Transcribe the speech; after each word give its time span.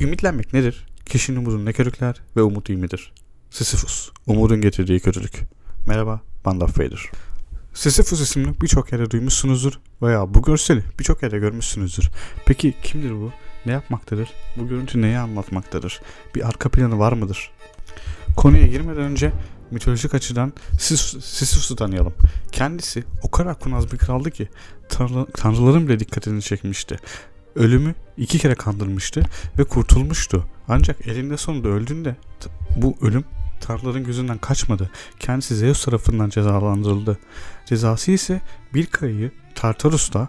Ümitlenmek 0.00 0.52
nedir? 0.52 0.86
Kişinin 1.06 1.38
umudunu 1.38 1.64
ne 1.64 1.72
körükler 1.72 2.16
ve 2.36 2.42
umut 2.42 2.68
iyi 2.68 2.78
midir? 2.78 3.12
Sisyphus, 3.50 4.10
umudun 4.26 4.60
getirdiği 4.60 5.00
kötülük. 5.00 5.40
Merhaba, 5.86 6.20
ben 6.46 6.60
Darth 6.60 6.78
Vader. 6.78 7.10
Sisyphus 7.74 8.20
isimli 8.20 8.60
birçok 8.60 8.92
yerde 8.92 9.10
duymuşsunuzdur 9.10 9.80
veya 10.02 10.34
bu 10.34 10.42
görseli 10.42 10.82
birçok 10.98 11.22
yerde 11.22 11.38
görmüşsünüzdür. 11.38 12.10
Peki 12.46 12.74
kimdir 12.82 13.10
bu? 13.10 13.32
Ne 13.66 13.72
yapmaktadır? 13.72 14.28
Bu 14.56 14.68
görüntü 14.68 15.02
neyi 15.02 15.18
anlatmaktadır? 15.18 16.00
Bir 16.34 16.48
arka 16.48 16.68
planı 16.68 16.98
var 16.98 17.12
mıdır? 17.12 17.50
Konuya 18.36 18.66
girmeden 18.66 19.02
önce 19.02 19.32
mitolojik 19.70 20.14
açıdan 20.14 20.52
Sis- 20.72 21.20
Sisyphus'u 21.20 21.76
tanıyalım. 21.76 22.14
Kendisi 22.52 23.04
o 23.22 23.30
kadar 23.30 23.58
kurnaz 23.58 23.92
bir 23.92 23.98
kraldı 23.98 24.30
ki 24.30 24.48
tanrı, 24.88 25.26
tanrıların 25.34 25.88
bile 25.88 26.00
dikkatini 26.00 26.42
çekmişti. 26.42 26.98
Ölümü 27.56 27.94
iki 28.16 28.38
kere 28.38 28.54
kandırmıştı 28.54 29.22
ve 29.58 29.64
kurtulmuştu. 29.64 30.46
Ancak 30.68 31.06
elinde 31.06 31.36
sonunda 31.36 31.68
öldüğünde 31.68 32.16
bu 32.76 32.96
ölüm 33.00 33.24
tanrıların 33.60 34.04
gözünden 34.04 34.38
kaçmadı. 34.38 34.90
Kendisi 35.18 35.56
Zeus 35.56 35.84
tarafından 35.84 36.28
cezalandırıldı. 36.28 37.18
Cezası 37.66 38.12
ise 38.12 38.40
bir 38.74 38.86
kayayı 38.86 39.30
Tartarus'ta 39.54 40.28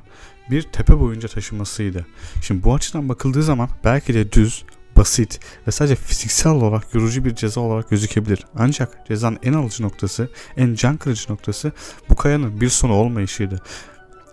bir 0.52 0.62
tepe 0.62 1.00
boyunca 1.00 1.28
taşımasıydı. 1.28 2.06
Şimdi 2.42 2.64
bu 2.64 2.76
açıdan 2.76 3.10
bakıldığı 3.10 3.44
zaman 3.44 3.70
belki 3.84 4.14
de 4.14 4.32
düz, 4.32 4.64
basit 4.98 5.40
ve 5.68 5.72
sadece 5.72 5.96
fiziksel 5.96 6.52
olarak 6.52 6.94
yorucu 6.94 7.26
bir 7.26 7.36
ceza 7.36 7.62
olarak 7.62 7.90
gözükebilir. 7.90 8.46
Ancak 8.56 9.08
cezanın 9.08 9.40
en 9.44 9.54
alıcı 9.54 9.84
noktası, 9.84 10.30
en 10.58 10.74
can 10.74 10.98
kırıcı 10.98 11.32
noktası 11.32 11.72
bu 12.10 12.16
kayanın 12.16 12.62
bir 12.62 12.70
sonu 12.70 12.94
olmayışıydı. 12.94 13.62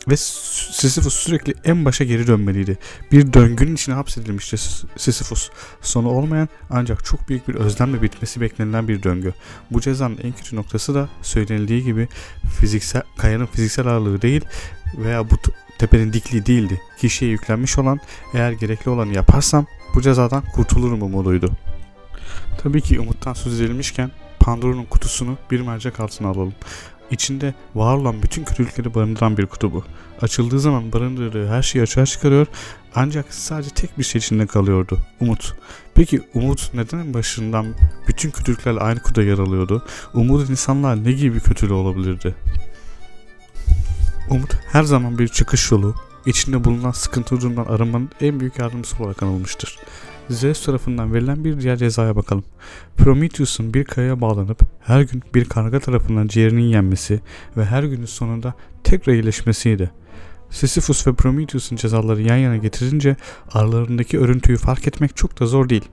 Ve 0.08 0.16
Sisyphus 0.16 1.14
sürekli 1.14 1.54
en 1.64 1.84
başa 1.84 2.04
geri 2.04 2.26
dönmeliydi. 2.26 2.78
Bir 3.12 3.32
döngünün 3.32 3.74
içine 3.74 3.94
hapsedilmişti 3.94 4.56
Sisyphus. 4.96 5.50
Sonu 5.80 6.08
olmayan 6.08 6.48
ancak 6.70 7.04
çok 7.04 7.28
büyük 7.28 7.48
bir 7.48 7.54
özlemle 7.54 8.02
bitmesi 8.02 8.40
beklenilen 8.40 8.88
bir 8.88 9.02
döngü. 9.02 9.34
Bu 9.70 9.80
cezanın 9.80 10.18
en 10.22 10.32
kötü 10.32 10.56
noktası 10.56 10.94
da 10.94 11.08
söylenildiği 11.22 11.84
gibi 11.84 12.08
fiziksel 12.60 13.02
kayanın 13.18 13.46
fiziksel 13.46 13.86
ağırlığı 13.86 14.22
değil 14.22 14.44
veya 14.98 15.30
bu 15.30 15.34
tepenin 15.78 16.12
dikliği 16.12 16.46
değildi. 16.46 16.80
Kişiye 16.98 17.30
yüklenmiş 17.30 17.78
olan 17.78 18.00
eğer 18.34 18.52
gerekli 18.52 18.90
olanı 18.90 19.14
yaparsam 19.14 19.66
bu 19.94 20.02
cezadan 20.02 20.42
kurtulurum 20.54 21.02
umuduydu. 21.02 21.52
Tabii 22.58 22.80
ki 22.80 23.00
umuttan 23.00 23.32
söz 23.32 23.60
edilmişken 23.60 24.10
Pandora'nın 24.40 24.84
kutusunu 24.84 25.38
bir 25.50 25.60
mercek 25.60 26.00
altına 26.00 26.28
alalım. 26.28 26.54
İçinde 27.10 27.54
var 27.74 27.96
olan 27.96 28.22
bütün 28.22 28.44
kötülükleri 28.44 28.94
barındıran 28.94 29.36
bir 29.36 29.46
kutu 29.46 29.72
bu. 29.72 29.84
Açıldığı 30.20 30.60
zaman 30.60 30.92
barındırdığı 30.92 31.48
her 31.48 31.62
şeyi 31.62 31.82
açığa 31.82 32.06
çıkarıyor 32.06 32.46
ancak 32.94 33.34
sadece 33.34 33.70
tek 33.70 33.98
bir 33.98 34.04
şey 34.04 34.18
içinde 34.18 34.46
kalıyordu. 34.46 34.98
Umut. 35.20 35.54
Peki 35.94 36.20
umut 36.34 36.70
neden 36.74 36.98
en 36.98 37.14
başından 37.14 37.66
bütün 38.08 38.30
kötülüklerle 38.30 38.80
aynı 38.80 39.00
kutuda 39.00 39.22
yer 39.22 39.38
alıyordu? 39.38 39.86
Umut 40.14 40.50
insanlar 40.50 41.04
ne 41.04 41.12
gibi 41.12 41.34
bir 41.34 41.40
kötülüğü 41.40 41.72
olabilirdi? 41.72 42.34
Umut 44.30 44.54
her 44.72 44.82
zaman 44.82 45.18
bir 45.18 45.28
çıkış 45.28 45.70
yolu, 45.70 45.94
içinde 46.26 46.64
bulunan 46.64 46.90
sıkıntı 46.90 47.40
durumdan 47.40 47.64
arınmanın 47.64 48.10
en 48.20 48.40
büyük 48.40 48.58
yardımcısı 48.58 49.02
olarak 49.02 49.22
anılmıştır. 49.22 49.78
Zeus 50.30 50.64
tarafından 50.64 51.14
verilen 51.14 51.44
bir 51.44 51.60
diğer 51.60 51.76
cezaya 51.76 52.16
bakalım. 52.16 52.44
Prometheus'un 52.96 53.74
bir 53.74 53.84
kayaya 53.84 54.20
bağlanıp 54.20 54.60
her 54.80 55.00
gün 55.00 55.22
bir 55.34 55.44
karga 55.44 55.80
tarafından 55.80 56.26
ciğerinin 56.26 56.62
yenmesi 56.62 57.20
ve 57.56 57.64
her 57.64 57.82
günün 57.82 58.06
sonunda 58.06 58.54
tekrar 58.84 59.12
iyileşmesiydi. 59.12 59.90
Sisyphus 60.50 61.06
ve 61.06 61.14
Prometheus'un 61.14 61.76
cezaları 61.76 62.22
yan 62.22 62.36
yana 62.36 62.56
getirince 62.56 63.16
aralarındaki 63.52 64.18
örüntüyü 64.18 64.58
fark 64.58 64.86
etmek 64.86 65.16
çok 65.16 65.40
da 65.40 65.46
zor 65.46 65.68
değil. 65.68 65.84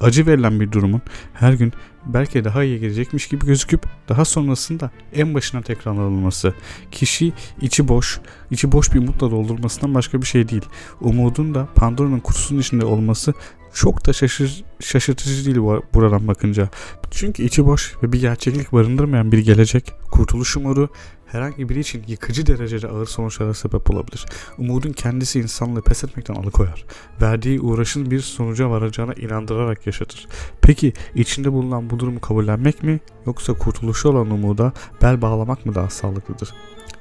Acı 0.00 0.26
verilen 0.26 0.60
bir 0.60 0.72
durumun 0.72 1.02
her 1.34 1.52
gün 1.52 1.72
belki 2.06 2.44
daha 2.44 2.64
iyi 2.64 2.80
gelecekmiş 2.80 3.28
gibi 3.28 3.46
gözüküp 3.46 3.86
daha 4.08 4.24
sonrasında 4.24 4.90
en 5.14 5.34
başına 5.34 5.62
tekrarlanılması, 5.62 6.54
kişi 6.92 7.32
içi 7.60 7.88
boş, 7.88 8.20
içi 8.50 8.72
boş 8.72 8.94
bir 8.94 8.98
umutla 8.98 9.30
doldurmasından 9.30 9.94
başka 9.94 10.22
bir 10.22 10.26
şey 10.26 10.48
değil. 10.48 10.64
Umudun 11.00 11.54
da 11.54 11.68
Pandora'nın 11.74 12.20
kutusunun 12.20 12.60
içinde 12.60 12.84
olması 12.84 13.34
çok 13.74 14.06
da 14.06 14.12
şaşır, 14.12 14.64
şaşırtıcı 14.80 15.44
değil 15.44 15.80
buradan 15.94 16.28
bakınca. 16.28 16.68
Çünkü 17.10 17.42
içi 17.42 17.66
boş 17.66 17.94
ve 18.02 18.12
bir 18.12 18.20
gerçeklik 18.20 18.72
barındırmayan 18.72 19.32
bir 19.32 19.38
gelecek, 19.38 19.92
kurtuluş 20.10 20.56
umudu 20.56 20.90
herhangi 21.26 21.68
biri 21.68 21.80
için 21.80 22.02
yıkıcı 22.06 22.46
derecede 22.46 22.88
ağır 22.88 23.06
sonuçlara 23.06 23.54
sebep 23.54 23.90
olabilir. 23.90 24.26
Umudun 24.58 24.92
kendisi 24.92 25.40
insanlığı 25.40 25.82
pes 25.82 26.04
etmekten 26.04 26.34
alıkoyar. 26.34 26.84
Verdiği 27.22 27.60
uğraşın 27.60 28.10
bir 28.10 28.20
sonuca 28.20 28.70
varacağına 28.70 29.12
inandırarak 29.12 29.86
yaşatır. 29.86 30.26
Peki 30.62 30.92
içinde 31.14 31.52
bulunan 31.52 31.90
bu 31.90 31.98
durumu 31.98 32.20
kabullenmek 32.20 32.82
mi 32.82 33.00
yoksa 33.26 33.52
kurtuluşu 33.52 34.08
olan 34.08 34.30
umuda 34.30 34.72
bel 35.02 35.22
bağlamak 35.22 35.66
mı 35.66 35.74
daha 35.74 35.90
sağlıklıdır? 35.90 36.54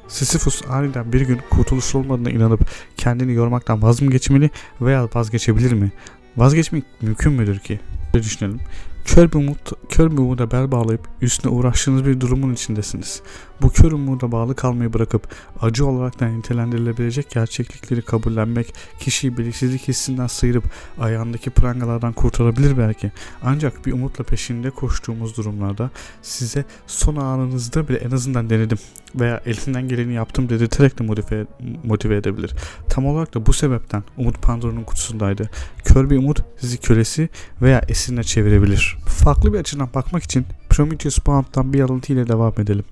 Sisyphus 0.08 0.62
aniden 0.70 1.14
bir 1.14 1.22
gün 1.22 1.40
kurtuluş 1.50 1.96
olmadığına 1.96 2.30
inanıp 2.30 2.70
kendini 2.98 3.34
yormaktan 3.34 3.82
vaz 3.82 4.02
mı 4.02 4.12
geçmeli 4.12 4.50
veya 4.82 5.10
vazgeçebilir 5.14 5.74
mi? 5.74 5.92
Vazgeçmek 6.38 6.84
mümkün 7.02 7.34
müdür 7.34 7.60
ki? 7.60 7.80
Düşünelim. 8.14 8.60
Kör 9.06 9.32
bir, 9.32 9.38
umut, 9.38 9.72
kör 9.90 10.12
bir 10.12 10.18
umuda 10.18 10.52
bel 10.52 10.72
bağlayıp 10.72 11.08
üstüne 11.22 11.52
uğraştığınız 11.52 12.06
bir 12.06 12.20
durumun 12.20 12.54
içindesiniz. 12.54 13.22
Bu 13.62 13.70
kör 13.70 13.92
umuda 13.92 14.32
bağlı 14.32 14.56
kalmayı 14.56 14.94
bırakıp 14.94 15.28
acı 15.62 15.86
olarak 15.86 16.20
da 16.20 16.28
nitelendirilebilecek 16.28 17.30
gerçeklikleri 17.30 18.02
kabullenmek 18.02 18.74
kişiyi 19.00 19.38
belirsizlik 19.38 19.88
hissinden 19.88 20.28
sıyırıp 20.28 20.64
ayağındaki 21.00 21.50
prangalardan 21.50 22.14
kurtarabilir 22.14 22.78
belki. 22.78 23.12
Ancak 23.44 23.86
bir 23.86 23.94
umutla 23.94 24.24
peşinde 24.24 24.70
koştuğumuz 24.70 25.38
durumlarda 25.38 25.90
size 26.22 26.66
son 26.88 27.16
anınızda 27.16 27.88
bile 27.88 27.98
en 27.98 28.12
azından 28.12 28.50
denedim 28.50 28.78
veya 29.16 29.42
elinden 29.46 29.88
geleni 29.88 30.14
yaptım 30.14 30.50
dedirterek 30.50 31.00
de 31.00 31.04
motive, 31.04 31.46
motive 31.84 32.16
edebilir. 32.16 32.52
Tam 32.90 33.06
olarak 33.06 33.36
da 33.36 33.46
bu 33.46 33.54
sebepten 33.54 34.04
Umut 34.18 34.42
Pandora'nın 34.42 34.84
kutusundaydı. 34.84 35.50
Kör 35.86 36.10
bir 36.10 36.18
umut 36.18 36.40
sizi 36.60 36.78
kölesi 36.78 37.30
veya 37.62 37.82
esirine 37.88 38.24
çevirebilir. 38.24 38.93
Farklı 39.08 39.54
bir 39.54 39.60
açıdan 39.60 39.90
bakmak 39.96 40.24
için 40.24 40.46
Prometheus 40.70 41.26
Bound'dan 41.26 41.74
bir 41.74 41.82
alıntı 41.82 42.14
ile 42.14 42.28
devam 42.28 42.54
edelim. 42.58 42.86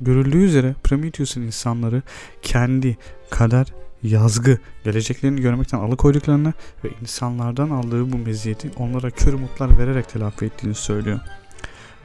Görüldüğü 0.00 0.44
üzere 0.44 0.74
Prometheus'un 0.84 1.42
insanları 1.42 2.02
kendi 2.42 2.96
kader, 3.30 3.66
yazgı, 4.02 4.58
geleceklerini 4.84 5.40
görmekten 5.40 5.78
alıkoyduklarını 5.78 6.52
ve 6.84 6.88
insanlardan 7.02 7.70
aldığı 7.70 8.12
bu 8.12 8.18
meziyeti 8.18 8.70
onlara 8.76 9.10
kör 9.10 9.32
umutlar 9.32 9.78
vererek 9.78 10.08
telafi 10.08 10.44
ettiğini 10.44 10.74
söylüyor. 10.74 11.20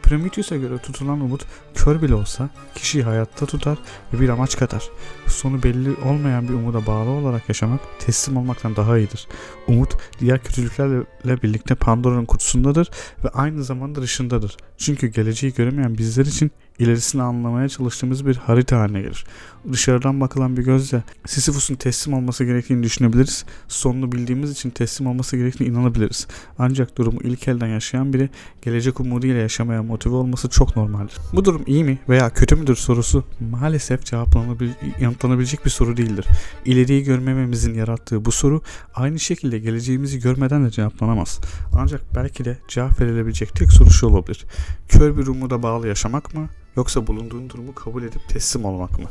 Prometheus'a 0.03 0.55
göre 0.55 0.77
tutulan 0.77 1.21
umut 1.21 1.45
kör 1.75 2.01
bile 2.01 2.15
olsa 2.15 2.49
kişiyi 2.75 3.03
hayatta 3.03 3.45
tutar 3.45 3.77
ve 4.13 4.19
bir 4.19 4.29
amaç 4.29 4.57
katar. 4.57 4.89
Sonu 5.27 5.63
belli 5.63 5.95
olmayan 6.05 6.47
bir 6.47 6.53
umuda 6.53 6.85
bağlı 6.85 7.09
olarak 7.09 7.49
yaşamak 7.49 7.79
teslim 7.99 8.37
olmaktan 8.37 8.75
daha 8.75 8.97
iyidir. 8.97 9.27
Umut 9.67 9.90
diğer 10.21 10.43
kötülüklerle 10.43 11.41
birlikte 11.43 11.75
Pandora'nın 11.75 12.25
kutusundadır 12.25 12.89
ve 13.23 13.29
aynı 13.29 13.63
zamanda 13.63 14.01
dışındadır. 14.01 14.57
Çünkü 14.77 15.07
geleceği 15.07 15.53
göremeyen 15.53 15.97
bizler 15.97 16.25
için 16.25 16.51
ilerisini 16.81 17.21
anlamaya 17.21 17.69
çalıştığımız 17.69 18.25
bir 18.25 18.35
harita 18.35 18.79
haline 18.79 19.01
gelir. 19.01 19.25
Dışarıdan 19.71 20.21
bakılan 20.21 20.57
bir 20.57 20.63
gözle 20.63 21.03
Sisyphus'un 21.25 21.75
teslim 21.75 22.13
olması 22.13 22.43
gerektiğini 22.43 22.83
düşünebiliriz. 22.83 23.45
Sonunu 23.67 24.11
bildiğimiz 24.11 24.51
için 24.51 24.69
teslim 24.69 25.07
olması 25.07 25.37
gerektiğini 25.37 25.69
inanabiliriz. 25.69 26.27
Ancak 26.59 26.97
durumu 26.97 27.19
ilk 27.23 27.47
elden 27.47 27.67
yaşayan 27.67 28.13
biri 28.13 28.29
gelecek 28.61 28.99
umuduyla 28.99 29.41
yaşamaya 29.41 29.83
motive 29.83 30.15
olması 30.15 30.49
çok 30.49 30.75
normaldir. 30.75 31.17
Bu 31.33 31.45
durum 31.45 31.63
iyi 31.67 31.83
mi 31.83 31.99
veya 32.09 32.29
kötü 32.29 32.55
müdür 32.55 32.75
sorusu 32.75 33.23
maalesef 33.51 34.05
cevaplanabil 34.05 34.69
yanıtlanabilecek 34.99 35.65
bir 35.65 35.69
soru 35.69 35.97
değildir. 35.97 36.25
İleriyi 36.65 37.03
görmememizin 37.03 37.73
yarattığı 37.73 38.25
bu 38.25 38.31
soru 38.31 38.61
aynı 38.95 39.19
şekilde 39.19 39.59
geleceğimizi 39.59 40.19
görmeden 40.19 40.65
de 40.65 40.69
cevaplanamaz. 40.69 41.39
Ancak 41.73 42.15
belki 42.15 42.45
de 42.45 42.57
cevap 42.67 43.01
verilebilecek 43.01 43.55
tek 43.55 43.71
soru 43.71 43.89
şu 43.89 44.07
olabilir. 44.07 44.45
Kör 44.87 45.17
bir 45.17 45.27
umuda 45.27 45.63
bağlı 45.63 45.87
yaşamak 45.87 46.35
mı 46.35 46.49
yoksa 46.75 47.07
bulunduğun 47.07 47.49
durumu 47.49 47.75
kabul 47.75 48.03
edip 48.03 48.29
teslim 48.29 48.65
olmak 48.65 48.99
mı? 48.99 49.09